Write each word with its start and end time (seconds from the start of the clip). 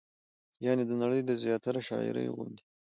يعنې 0.65 0.83
د 0.87 0.91
نړۍ 1.01 1.21
د 1.25 1.31
زياتره 1.43 1.79
شاعرۍ 1.87 2.27
غوندې 2.35 2.63